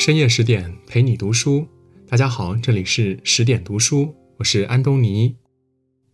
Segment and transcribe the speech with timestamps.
[0.00, 1.68] 深夜十点陪你读书，
[2.08, 5.36] 大家好，这里是十点读书，我是安东尼。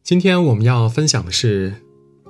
[0.02, 1.72] 今天我们要分享的是，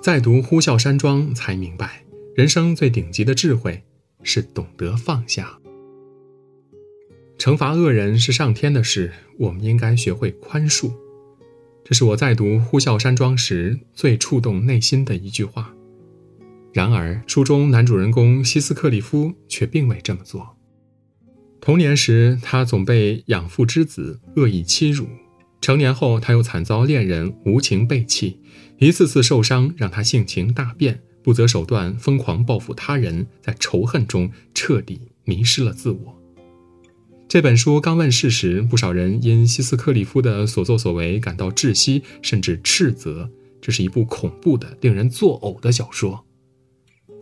[0.02, 3.82] 在读《呼啸山庄》才明白，人生最顶级的智慧
[4.22, 5.58] 是懂得放下。
[7.38, 10.92] 惩罚恶人是上天的事，我们应该学会宽恕。
[11.82, 15.74] 这是我在读《呼啸山庄》时最触动内心的一句话。
[16.74, 20.54] 然而，书中男主人公西斯克里夫却并未这么做。
[21.66, 25.06] 童年时，他总被养父之子恶意欺辱；
[25.60, 28.38] 成年后，他又惨遭恋人无情背弃，
[28.78, 36.16] 一次次受伤让他性情大变，不择手段疯狂报复他人，在仇恨中彻底迷失了自我。
[37.26, 43.28] 这本书刚问世时，不少人因希斯克里夫的所作所为感到窒息，甚至斥责
[43.60, 46.24] 这是一部恐怖的、令人作呕的小说。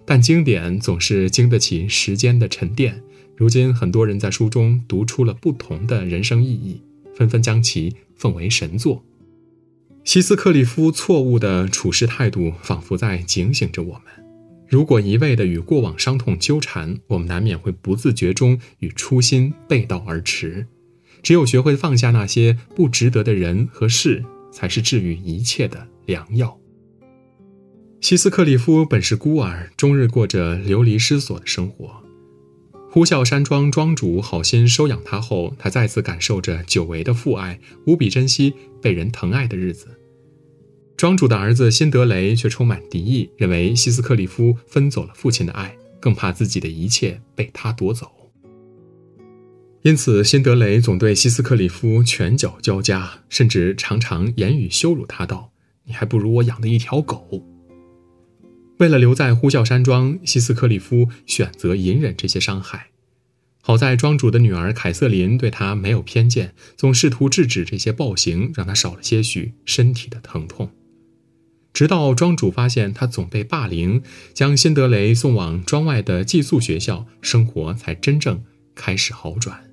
[0.05, 3.02] 但经典总是经得起时间的沉淀。
[3.37, 6.80] 如今，很多人在书中读出了不同的人生意义，
[7.15, 9.04] 纷纷将其奉为神作。
[10.04, 14.05] 希斯克里夫错误的处事态度，仿佛在警醒着我们：
[14.68, 20.66] 如果一味的与过往伤痛纠缠，我们难免会不自觉中与初心背道而驰。
[21.23, 26.57] 只有学会放下那些不值得的人和事，才是治愈一切的良药。
[28.01, 32.04] 希斯克里夫本是孤儿，终日过着流离失所的生活。
[32.95, 39.88] 呼啸山庄庄主好心收养他后，他再次感受着久违的父爱，无比珍惜被人疼爱的日子。
[40.96, 48.09] 庄主的儿子辛德雷却充满敌意，认为希斯克里夫分走了父亲的爱，更怕自己的一切被他夺走。
[49.82, 55.50] 因此，辛德雷总对希斯克里夫拳脚交加，甚至常常言语羞辱他道
[55.82, 57.45] ：“你还不如我养的一条狗。”
[58.79, 62.89] 为了留在呼啸山庄，希斯克里夫选择隐忍这些伤害。
[63.63, 70.71] 好在庄主的女儿凯瑟琳对他没有偏见，总试图制止这些暴行，让他少了些许身体的疼痛。
[71.73, 74.03] 直到庄主发现他总被霸凌，
[74.33, 79.65] 将辛德雷送往庄外的寄宿学校，生活才真正开始好转。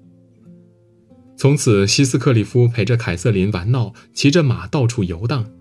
[1.35, 5.51] 从此，希斯克里夫陪着凯瑟琳玩闹，骑着马到处游荡。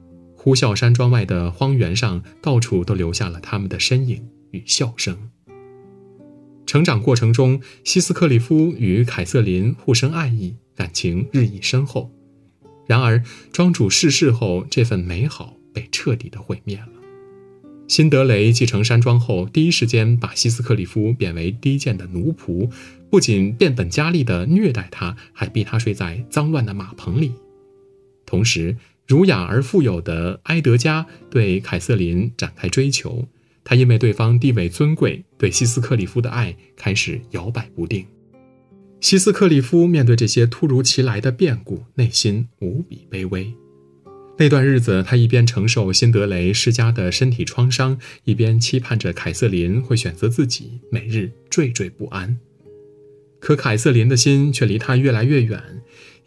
[0.43, 5.15] 呼啸山庄外的荒原上，到处都留下了他们的身影与笑声。
[6.65, 12.11] 成长过程中，希斯克里夫与凯瑟琳互生爱意，感情日益深厚。
[12.87, 16.89] 然而，庄主逝世后，这份美好被彻底的毁灭了。
[17.87, 22.71] 辛德雷继承山庄后，第一时间把希斯克里夫贬为低贱的奴仆，
[23.11, 27.35] 不仅变本加厉地虐待他，还逼他睡在脏乱的马棚里，
[28.25, 28.75] 同时。
[29.11, 33.27] 儒雅而富有的埃德加对凯瑟琳展开追求，
[33.65, 38.07] 他因为对方地位尊贵，对希斯克里夫的爱开始摇摆不定。
[39.01, 43.53] 希斯克里夫面对这些突如其来的变故，内心无比卑微。
[44.39, 52.39] 那段日子，他一边承受辛德雷施加的身体创伤，一边期盼着凯瑟琳会选择自己，每日惴惴不安。
[53.41, 55.61] 可凯瑟琳的心却离他越来越远。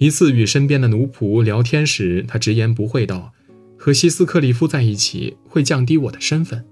[0.04, 3.32] 一次与身边的奴仆聊天时，他直言不讳道
[3.80, 6.66] ：“和希斯克里夫在一起会降低我的身份。”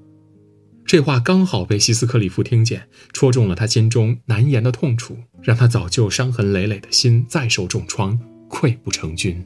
[0.86, 8.20] 这话刚好被希斯克里夫听见，戳中了他心中难言的痛楚，让他早就伤痕累累的心再受重创，
[8.50, 9.42] 溃不成军。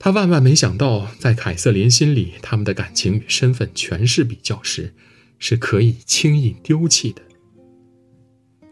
[0.00, 4.92] 他万万没想到，在凯瑟琳心里，他们的感情与身份权势比较时，
[5.38, 7.22] 是可以轻易丢弃的。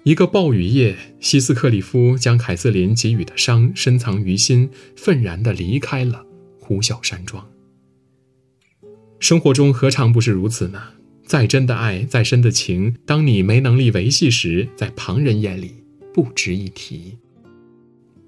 [0.05, 6.27] 一个暴雨夜，希斯克里夫将凯瑟琳给予的伤深藏于心，愤然地离开了
[6.61, 7.43] 呼啸山庄。
[9.19, 10.83] 生活中何尝不是如此呢？
[11.25, 15.77] 再真的爱，再深的情，当你没能力维系时，在旁人眼里
[16.13, 17.17] 不值一提。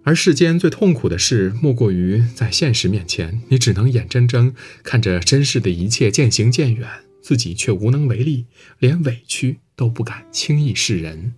[0.02, 6.88] 而世间最痛苦的事，莫过于在现实面前，你只能眼睁睁看着真实的一切渐行渐远，
[7.20, 8.46] 自己却无能为力，
[8.78, 11.34] 连委屈都不敢轻易示人。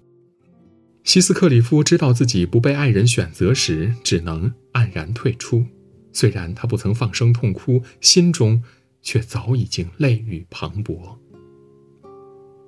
[1.09, 5.65] 希斯克里夫知道自己不被爱人选择时，只能黯然退出。
[6.13, 8.63] 虽然他不曾放声痛哭，心中
[9.01, 11.17] 却早已经泪雨磅礴。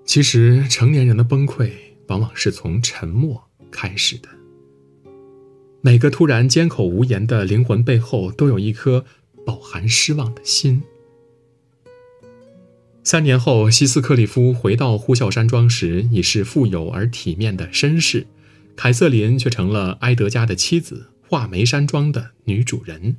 [0.07, 1.71] 其实，成年人的崩溃
[2.09, 4.29] 往往是从沉默开始的。
[5.83, 9.05] 每个突然缄口无言的灵魂背后，都有一颗
[9.45, 10.83] 饱含失望的心。
[13.11, 18.27] 三年后，希斯克里夫回到呼啸山庄时，已是富有而体面的绅士；
[18.77, 23.17] 凯瑟琳却成了埃德加的妻子，画眉山庄的女主人。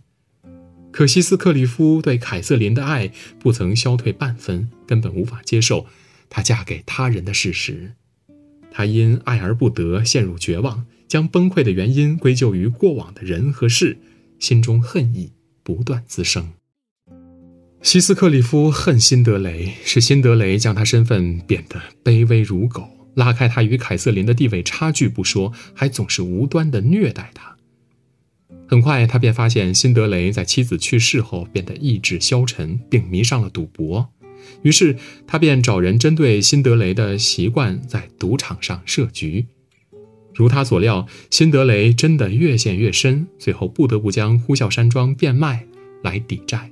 [0.94, 5.88] 可希斯克里夫对凯瑟琳的爱不曾消退半分，根本无法接受
[6.30, 7.92] 她嫁给他人的事实。
[8.72, 13.98] 他因爱而不得，陷入绝望，将崩溃的原因归咎于过往的人和事，
[14.40, 15.34] 心中恨意
[15.64, 16.54] 不断滋生。
[17.82, 27.58] 希斯克里夫恨辛德雷，是辛德雷将他身份贬得卑微如狗，拉开他与凯瑟琳的地位差距不说，还总是无端的虐待他。
[28.68, 34.08] 很快，他便发现辛德雷在妻子去世后变得意志消沉，并迷上了赌博。
[34.62, 34.96] 于是，
[35.26, 39.48] 他便找人针对辛德雷的习惯，在赌场上设局。
[40.36, 45.66] 如他所料，辛德雷真的越陷越深，最后不得不将呼啸山庄变卖
[46.04, 46.71] 来抵债。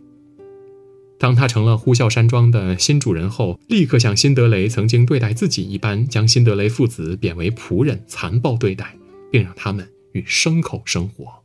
[1.19, 8.95] 当他成了呼啸山庄的新主人后，立刻像辛德雷曾经对待自己一般，将辛德雷父子贬为仆人，残暴对待，
[9.29, 11.43] 并让他们与牲口生活。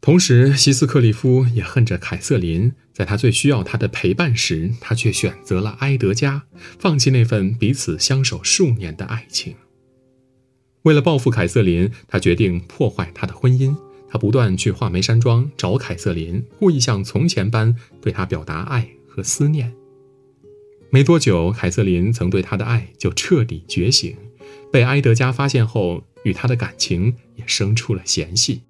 [0.00, 6.44] 同时，希斯克里夫也恨着凯瑟琳，在他最需要他的陪伴时，他却选择了埃德加，
[6.78, 9.56] 放弃那份彼此相守数年的爱情。
[10.82, 13.76] 为了报复凯瑟琳，他决定破坏他的婚姻。
[14.10, 19.72] 他不断去画眉山庄找凯瑟琳，故意像从前般对她表达爱和思念。
[20.90, 24.16] 没多久，凯瑟琳曾对他的爱就彻底觉醒，
[24.72, 28.62] 被埃德加发现后，与他的感情也生出了嫌隙。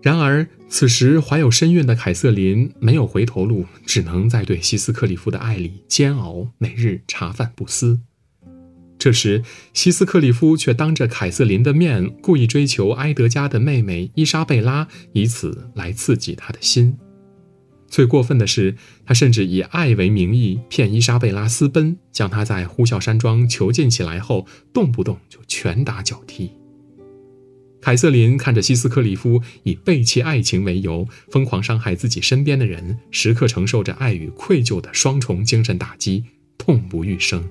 [0.00, 8.00] 然而，此时怀有身孕的凯瑟琳没有回头路，只能在对希斯克里夫的爱里煎熬，每日茶饭不思。
[8.98, 16.96] 这时，希斯克里夫却当着凯瑟琳的面故意追求埃德加的妹妹伊莎贝拉，以此来刺激他的心。
[17.88, 26.50] 最过分的是，他甚至以爱为名义骗伊莎贝拉私奔，将她在呼啸山庄囚禁起来后，动不动就拳打脚踢。
[27.80, 36.24] 凯瑟琳看着希斯克里夫以背弃爱情为由，疯狂伤害自己身边的人，时刻承受着爱与愧疚的双重精神打击，
[36.58, 37.48] 痛不欲生。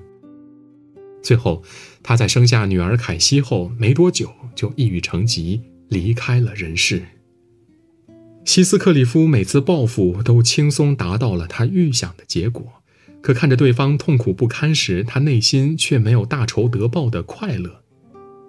[1.26, 1.64] 最后，
[2.04, 7.02] 他在生下女儿凯西后没多久就抑郁成疾，离开了人世。
[8.44, 12.64] 希斯克里夫每次报复都轻松达到了他预想的结果，
[13.20, 17.82] 可看着对方痛苦不堪时，他内心却没有大仇得报的快乐。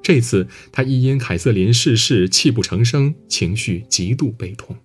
[0.04, 4.76] 这次，他亦因凯瑟琳逝世泣不成声，情绪极度悲痛。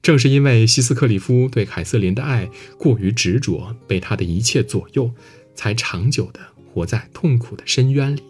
[0.00, 2.48] 正是因为希斯克里夫对凯瑟琳的爱
[2.78, 5.10] 过于执着，被他的一切左右，
[5.56, 6.53] 才长久的。
[6.74, 8.22] 活在痛苦的深渊里。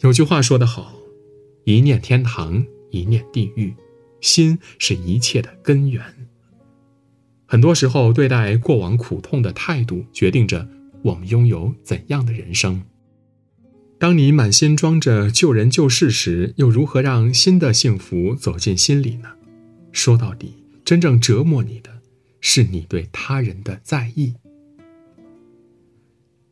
[0.00, 0.96] 有句话说得好
[1.62, 3.72] ：“一念天堂，一念地狱，
[4.20, 6.04] 心是一切的根源。”
[7.46, 10.66] 很多时候，对待过往苦痛的态度，决定着
[11.02, 12.82] 我们拥有怎样的人生。
[14.00, 19.28] 当你满心装着救人救世时，又如何让新的幸福走进心里呢？
[19.92, 20.54] 说到底，
[20.84, 22.00] 真正折磨你的，
[22.40, 24.34] 是你对他人的在意。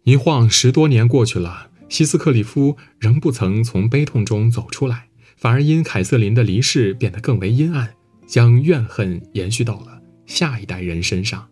[0.04, 5.06] 一晃十多年过去了，希斯克里夫仍不曾从悲痛中走出来，
[5.36, 7.94] 反而因凯瑟琳的离世变得更为阴暗，
[8.26, 11.46] 将怨恨延续到了下一代人身上。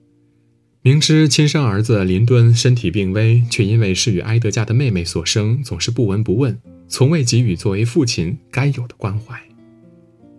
[0.82, 9.40] 明知亲生儿子林敦身体病危，却因为是与埃德加的妹妹所生，总是不闻不问，从未给予作为父亲该有的关怀。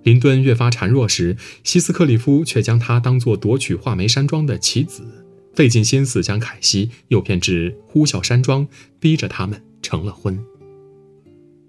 [0.03, 5.20] 林敦越发孱弱时，希斯克里夫却将他当作夺取画眉山庄的棋子。
[5.53, 8.67] 费尽心思将凯西诱骗至呼啸山庄，
[8.99, 10.39] 逼着他们成了婚。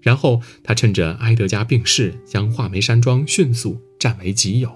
[0.01, 4.71] 然后他趁着埃德加病逝，将画眉山庄迅速占为己有。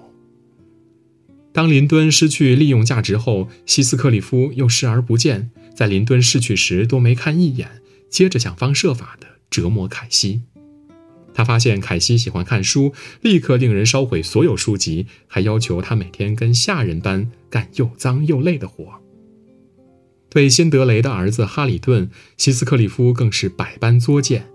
[1.52, 10.42] 当林敦失去利用价值后，希斯克里夫又视而不见，在林敦逝去时都没看一眼，接着想方设法的折磨凯西。
[11.34, 19.00] 他发现凯西喜欢看书，立刻令人烧毁所有书籍，还要求他每天跟下人般干又脏又累的活。
[20.30, 24.46] 对辛德雷的儿子哈里顿，希斯克里夫更是百般作践，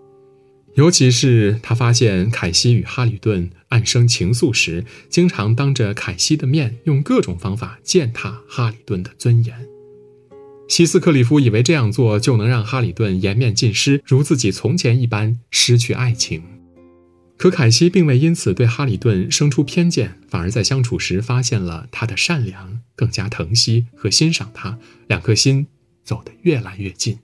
[0.75, 9.67] 尤其是他发现凯西与哈里顿暗生情愫时，经常当着凯西的面用各种方法践踏哈里顿的尊严。
[10.69, 16.41] 希斯克里夫以为这样做就能让哈里顿颜面尽失，如自己从前一般失去爱情。
[17.35, 25.67] 可凯西并未因此对哈里顿生出偏见，反而在相处时发现了他的善良，更加疼惜和欣赏他，两颗心
[26.03, 27.19] 走得越来越近。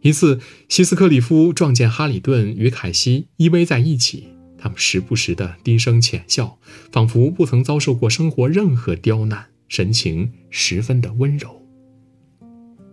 [0.00, 6.58] 一次，希斯克里夫撞见哈里顿与凯西依偎在一起，他们时不时的低声浅笑，
[6.90, 11.64] 仿佛不曾遭受过生活任何刁难，神情十分的温柔。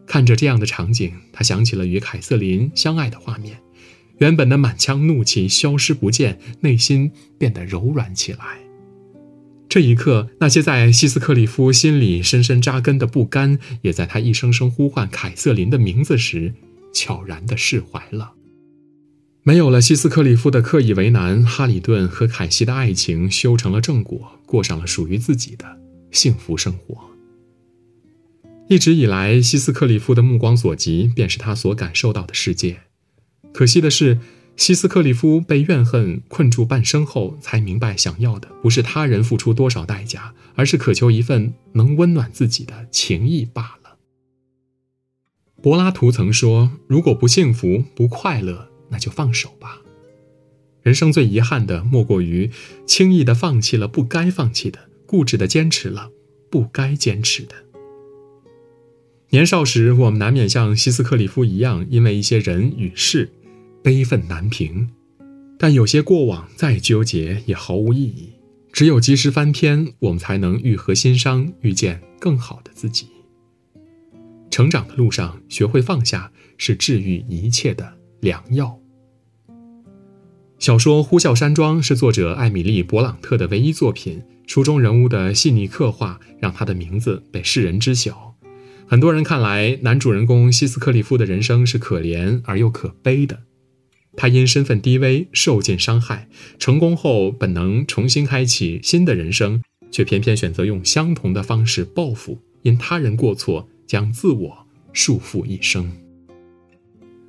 [0.05, 3.57] 看着这样的场景，他想起了与凯瑟琳相爱的画面。
[4.17, 8.59] 原本的满腔怒气消失不见，内心变得柔软起来。
[9.69, 16.53] 这一刻，那些在希斯克里夫心里深深扎根的不甘，也在他一声声呼唤凯瑟琳的名字时，
[16.93, 18.33] 悄然地释怀了。
[19.43, 25.77] 没有了希斯克里夫的刻意为难，哈里顿和凯西的爱情修成了正果，过上了属于自己的
[26.11, 26.97] 幸福生活。
[28.69, 32.86] 一直以来，希斯克里夫的目光所及，便是他所感受到的世界。
[33.57, 34.19] 可惜的是，
[34.55, 43.97] 希斯克里夫被怨恨困住半生后，才明白，想要的不是他人付出多少代价，而是渴求一份能温暖自己的情谊罢了。
[45.59, 49.81] 柏拉图曾说：“如果不幸福、不快乐。”那就放手吧。
[50.83, 52.51] 人生最遗憾的，莫过于
[52.85, 56.11] 轻易的放弃了不该放弃的，固执的坚持了
[56.51, 57.55] 不该坚持的。
[59.31, 63.29] 年少时，我们难免像希斯克里夫一样，因为一些人与事，
[63.87, 64.89] 悲愤难平。
[65.57, 68.33] 但有些过往再纠结也毫无意义，
[68.73, 73.07] 只有及时翻篇，我们才能愈合心伤，遇见更好的自己。
[74.51, 77.93] 成长的路上，学会放下，是治愈一切的。
[78.19, 78.77] 良药。
[80.59, 88.35] 小说《呼啸山庄》是作者艾米丽·勃朗特的唯一作品，书中人物的细腻刻画让他的名字被世人知晓。
[88.85, 93.46] 很多人看来，男主人公希斯克利夫的人生是可怜而又可悲的。
[94.17, 96.27] 他因身份低微受尽伤害，
[96.59, 105.91] 成功后本能重新开启新的人生，却偏偏选择用相同的方式报复，因他人过错将自我束缚一生。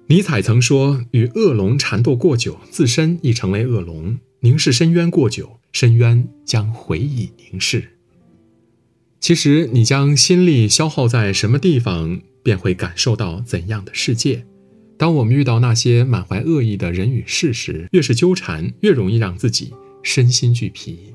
[0.06, 7.90] 尼采曾说：“与恶龙缠斗过久，自身亦成为恶龙；凝视深渊过久，深渊将回以凝视。”
[9.20, 14.46] 其实，你将心力消耗在什么地方，便会感受到怎样的世界。
[14.98, 21.14] 当我们遇到那些满怀恶意的人与事时，越是纠缠，越容易让自己身心俱疲。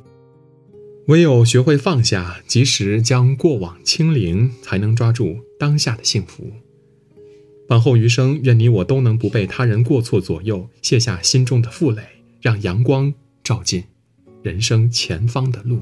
[1.07, 6.49] 唯有学会放下，及时将过往清零，才能抓住当下的幸福。
[7.67, 12.01] 往后余生，愿你我都能不被他人过错左右，卸下心中的负累，
[12.41, 13.13] 让阳光
[13.43, 13.83] 照进
[14.41, 15.81] 人生前方的路。